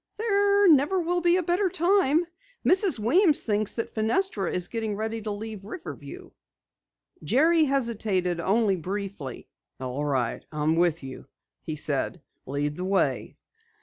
"There 0.17 0.67
never 0.67 0.99
will 0.99 1.21
be 1.21 1.37
a 1.37 1.43
better 1.43 1.69
time. 1.69 2.25
Mrs. 2.65 2.97
Weems 2.97 3.43
thinks 3.43 3.75
that 3.75 3.93
Fenestra 3.93 4.51
is 4.51 4.67
getting 4.67 4.95
ready 4.95 5.21
to 5.21 5.29
leave 5.29 5.63
Riverview." 5.63 6.31
Jerry 7.23 7.65
hesitated 7.65 8.39
only 8.39 8.77
briefly. 8.77 9.47
"All 9.79 10.03
right, 10.03 10.43
I'm 10.51 10.75
with 10.75 11.03
you," 11.03 11.27
he 11.61 11.75
said. 11.75 12.19
"Lead 12.47 12.77
the 12.77 12.83
way." 12.83 13.37